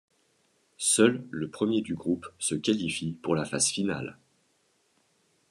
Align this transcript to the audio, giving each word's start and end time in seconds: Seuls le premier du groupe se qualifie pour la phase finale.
Seuls 0.79 1.27
le 1.29 1.51
premier 1.51 1.81
du 1.81 1.93
groupe 1.93 2.25
se 2.39 2.55
qualifie 2.55 3.11
pour 3.21 3.35
la 3.35 3.45
phase 3.45 3.67
finale. 3.67 4.17